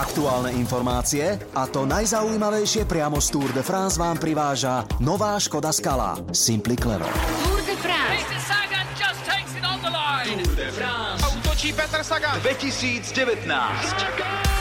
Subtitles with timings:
[0.00, 6.16] Aktuálne informácie a to najzaujímavejšie priamo z Tour de France vám priváža nová Škoda Skala
[6.32, 7.12] Simply Clever.
[7.44, 8.24] Tour de France.
[8.24, 8.88] Peter Sagan.
[8.96, 11.20] Tour de France.
[11.36, 12.40] Útočí Petr Sagan.
[12.40, 14.59] 2019.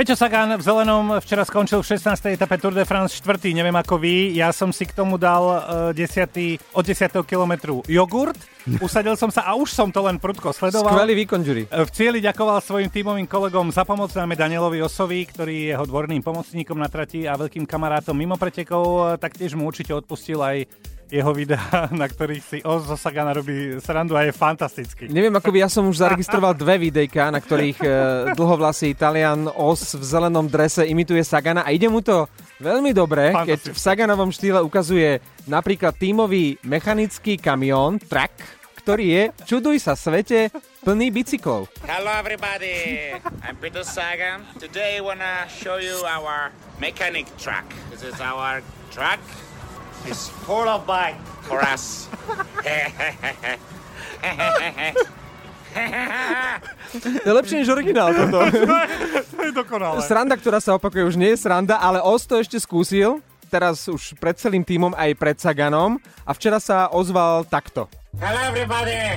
[0.00, 2.32] Peťo Sagan v zelenom včera skončil v 16.
[2.32, 3.52] etape Tour de France 4.
[3.52, 6.56] Neviem ako vy, ja som si k tomu dal uh, 10.
[6.72, 7.20] od 10.
[7.28, 8.40] kilometru jogurt,
[8.80, 10.96] usadil som sa a už som to len prudko sledoval.
[10.96, 11.68] Skvelý výkon, Jury.
[11.68, 16.24] V cieli ďakoval svojim tímovým kolegom za pomoc, najmä Danielovi Osovi, ktorý je jeho dvorným
[16.24, 19.20] pomocníkom na trati a veľkým kamarátom mimo pretekov.
[19.20, 20.64] Taktiež mu určite odpustil aj
[21.10, 25.10] jeho videá, na ktorých si Oz zo Sagana robí srandu a je fantastický.
[25.10, 27.90] Neviem ako by, ja som už zaregistroval dve videjka, na ktorých e,
[28.38, 32.30] dlhovlasý Italian Oz v zelenom drese imituje Sagana a ide mu to
[32.62, 35.18] veľmi dobre, keď v Saganovom štýle ukazuje
[35.50, 38.32] napríklad tímový mechanický kamión, truck,
[38.80, 40.48] ktorý je, čuduj sa svete,
[40.80, 41.68] plný bicyklov.
[41.84, 43.12] Hello everybody,
[43.44, 44.46] I'm Peter Sagan.
[44.56, 46.48] Today I wanna show you our
[46.80, 47.68] mechanic truck.
[47.92, 49.20] This is our truck.
[50.08, 52.08] It's full of bike for us.
[57.00, 58.38] To je lepšie než originál toto.
[59.40, 60.04] To je dokonalé.
[60.04, 64.12] Sranda, ktorá sa opakuje, už nie je sranda, ale Oz to ešte skúsil, teraz už
[64.20, 65.96] pred celým týmom aj pred Saganom
[66.28, 67.88] a včera sa ozval takto.
[68.20, 69.16] Hello everybody.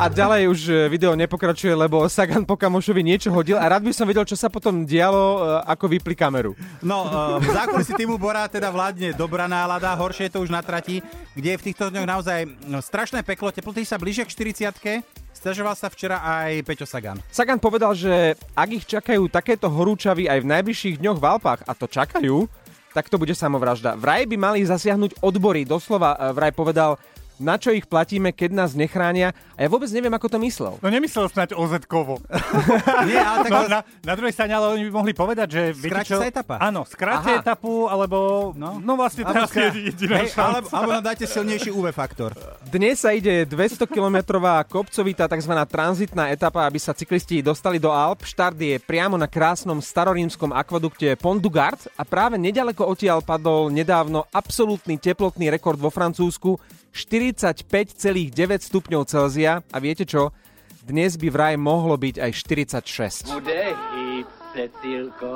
[0.00, 3.92] A ďalej už e, video nepokračuje, lebo Sagan po kamošovi niečo hodil a rád by
[3.92, 6.56] som vedel, čo sa potom dialo, e, ako vypli kameru.
[6.80, 10.64] No, uh, v zákulisí týmu Bora teda vládne dobrá nálada, horšie je to už na
[10.64, 11.04] trati,
[11.36, 15.04] kde je v týchto dňoch naozaj no, strašné peklo, teploty sa blížia k 40
[15.36, 17.20] Stiažoval sa včera aj Peťo Sagan.
[17.28, 21.76] Sagan povedal, že ak ich čakajú takéto horúčavy aj v najbližších dňoch v Alpách, a
[21.76, 22.48] to čakajú,
[22.96, 24.00] tak to bude samovražda.
[24.00, 26.96] Vraj by mali zasiahnuť odbory, doslova e, vraj povedal,
[27.40, 29.32] na čo ich platíme, keď nás nechránia.
[29.56, 30.76] A ja vôbec neviem, ako to myslel.
[30.84, 32.20] No nemyslel snáď OZ-kovo.
[33.08, 33.50] Nie, ale tak...
[33.50, 35.62] No, na, na druhej strane, ale oni by mohli povedať, že...
[35.74, 36.20] Skráti čo?
[36.20, 36.60] sa etapa.
[36.60, 37.40] Áno, skráte Aha.
[37.40, 38.52] etapu, alebo...
[38.54, 40.44] No, no vlastne teraz je skrá- jediná Hej, šanca.
[40.44, 42.36] alebo, alebo nám dajte silnejší UV faktor.
[42.68, 45.52] Dnes sa ide 200-kilometrová kopcovitá tzv.
[45.64, 48.22] tranzitná etapa, aby sa cyklisti dostali do Alp.
[48.22, 53.72] Štart je priamo na krásnom starorímskom akvadukte Pont du Gard a práve nedaleko odtiaľ padol
[53.72, 56.60] nedávno absolútny teplotný rekord vo Francúzsku
[56.92, 60.34] 45,9 stupňov Celzia a viete čo?
[60.80, 63.30] Dnes by vraj mohlo byť aj 46.
[63.30, 65.34] Bude hit, Cecilko,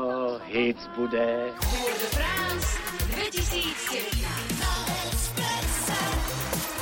[0.50, 1.54] hit bude.
[1.62, 2.68] Tour de France
[3.14, 4.34] 2019.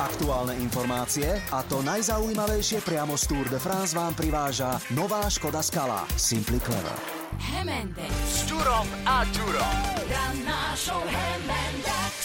[0.03, 6.03] Aktuálne informácie a to najzaujímavejšie priamo z Tour de France vám priváža nová Škoda Skala
[6.17, 6.97] Simply Clever.
[7.39, 8.03] Hemende.
[8.27, 9.77] S Turom a Turom.
[10.09, 12.22] Ranná show Hemende.